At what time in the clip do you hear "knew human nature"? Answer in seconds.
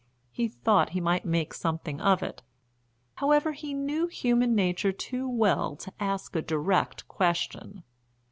3.75-4.91